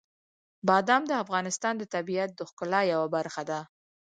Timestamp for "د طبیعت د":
1.77-2.41